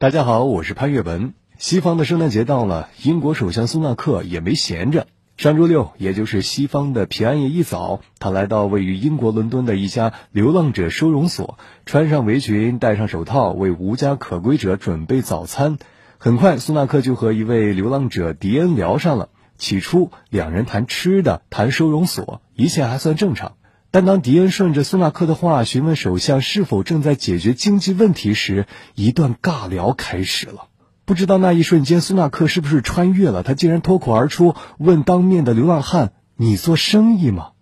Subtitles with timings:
[0.00, 1.34] 大家好，我是潘越文。
[1.58, 5.08] 西方的圣诞节到了，英国首相苏纳克也没闲着。
[5.36, 15.78] 上周六，也就是西方的平安夜一早，他来到位于英国伦敦的一家流浪者收容所，穿上围裙，戴上手套，为无家可归者准备早餐。
[16.18, 19.30] 很快，苏纳克就和一位流浪者迪恩聊上了。
[19.56, 23.56] 起初，两人谈吃的，谈收容所，一切还算正常。
[23.90, 30.68] 但当迪恩顺着苏纳克的话询问首相是否正在解决经济问题时，一段尬聊开始了。
[31.06, 33.42] 不知道那一瞬间，苏纳克是不是穿越了？
[33.42, 37.52] 他竟然脱口而出问当面的流浪汉：“你做生意吗？”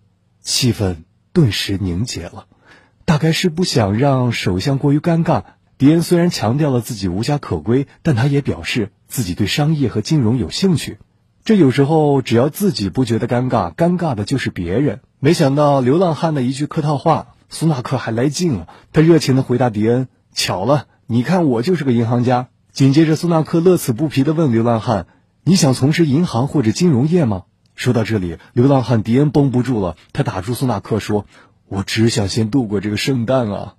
[0.43, 0.97] 气氛
[1.31, 2.47] 顿时凝结了。
[3.05, 5.43] 大概是不想让首相过于尴尬，
[5.77, 10.97] 迪恩虽然强调了自己无家可归，但他也表示自己对商业和金融有兴趣。
[11.47, 14.99] 这有时候只要自己不觉得尴尬，尴尬的就是别人。
[15.21, 18.67] 没想到流浪汉的一句客套话，苏纳克还来劲了。
[18.91, 25.07] 他热情地回答迪恩：“巧了，你看我就是个银行家。”紧接着，苏纳克乐此不疲地问流浪汉
[25.45, 27.43] ：“你想从事银行或者金融业吗？”
[27.75, 31.27] 说到这里，流浪汉迪恩绷不住了，他打住苏纳克说
[31.69, 33.75] ：“我只想先度过这个圣诞啊！”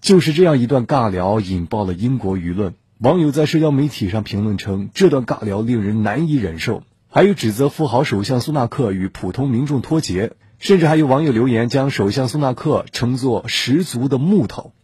[0.00, 2.72] 就是这样一段尬聊，引爆了英国舆论。
[2.96, 6.82] 网友在社交媒体上评论称，这段尬聊令人难以忍受，
[7.12, 10.32] 还有指责富豪首相苏纳克与普通民众脱节。
[10.60, 14.74] 甚至还有网友留言将首相苏纳克称作十足的木头。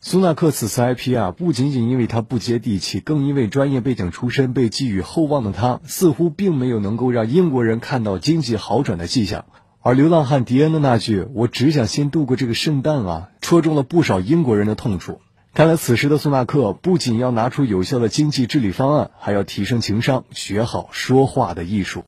[0.00, 9.44] 苏纳克此次 IP 啊，不仅仅因为他不接地气，更因为专业背景出身被寄予厚望的他，似乎并没有能够让英国人看到经济好转的迹象。
[9.82, 15.20] 而流浪汉迪恩的那句“我只想先度过这个圣诞啊”，戳中了不少英国人的痛处。
[15.56, 22.04] 看来此时的苏纳克不仅要拿出有效的经济治理方案，还要提升情商，学好说话的艺术。